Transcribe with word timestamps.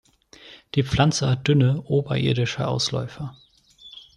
Die 0.73 0.81
Pflanze 0.83 1.29
hat 1.29 1.47
dünne 1.47 1.83
oberirdische 1.83 2.67
Ausläufer. 2.67 3.37